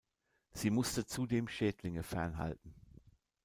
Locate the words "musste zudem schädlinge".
0.71-2.01